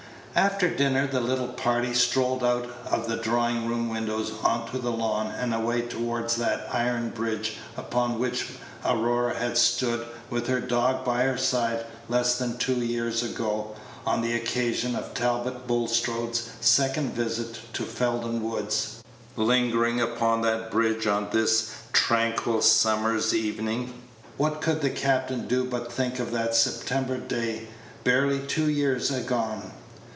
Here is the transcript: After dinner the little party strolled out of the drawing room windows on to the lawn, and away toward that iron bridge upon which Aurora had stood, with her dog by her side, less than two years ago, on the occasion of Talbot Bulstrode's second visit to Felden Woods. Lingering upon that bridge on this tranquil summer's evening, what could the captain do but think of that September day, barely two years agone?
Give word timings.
After 0.33 0.69
dinner 0.69 1.07
the 1.07 1.19
little 1.19 1.49
party 1.49 1.93
strolled 1.93 2.41
out 2.41 2.69
of 2.89 3.09
the 3.09 3.17
drawing 3.17 3.67
room 3.67 3.89
windows 3.89 4.31
on 4.45 4.65
to 4.71 4.77
the 4.77 4.89
lawn, 4.89 5.27
and 5.27 5.53
away 5.53 5.81
toward 5.81 6.29
that 6.29 6.69
iron 6.71 7.09
bridge 7.09 7.57
upon 7.75 8.17
which 8.17 8.47
Aurora 8.85 9.37
had 9.37 9.57
stood, 9.57 10.05
with 10.29 10.47
her 10.47 10.61
dog 10.61 11.03
by 11.03 11.23
her 11.23 11.37
side, 11.37 11.85
less 12.07 12.37
than 12.39 12.57
two 12.57 12.75
years 12.81 13.21
ago, 13.23 13.75
on 14.07 14.21
the 14.21 14.33
occasion 14.33 14.95
of 14.95 15.13
Talbot 15.13 15.67
Bulstrode's 15.67 16.51
second 16.61 17.13
visit 17.13 17.59
to 17.73 17.83
Felden 17.83 18.41
Woods. 18.41 19.03
Lingering 19.35 19.99
upon 19.99 20.43
that 20.43 20.71
bridge 20.71 21.07
on 21.07 21.27
this 21.31 21.71
tranquil 21.91 22.61
summer's 22.61 23.35
evening, 23.35 23.93
what 24.37 24.61
could 24.61 24.79
the 24.79 24.89
captain 24.91 25.45
do 25.45 25.65
but 25.65 25.91
think 25.91 26.19
of 26.19 26.31
that 26.31 26.55
September 26.55 27.17
day, 27.17 27.67
barely 28.05 28.39
two 28.39 28.69
years 28.69 29.11
agone? 29.11 29.71